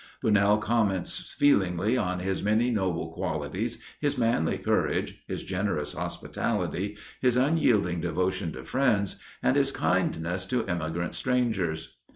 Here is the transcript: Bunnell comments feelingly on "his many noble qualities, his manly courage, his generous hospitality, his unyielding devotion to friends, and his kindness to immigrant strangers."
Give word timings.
Bunnell 0.19 0.57
comments 0.57 1.31
feelingly 1.31 1.95
on 1.95 2.21
"his 2.21 2.41
many 2.41 2.71
noble 2.71 3.13
qualities, 3.13 3.77
his 3.99 4.17
manly 4.17 4.57
courage, 4.57 5.19
his 5.27 5.43
generous 5.43 5.93
hospitality, 5.93 6.97
his 7.21 7.37
unyielding 7.37 8.01
devotion 8.01 8.51
to 8.53 8.63
friends, 8.63 9.17
and 9.43 9.55
his 9.55 9.71
kindness 9.71 10.47
to 10.47 10.67
immigrant 10.67 11.13
strangers." 11.13 11.97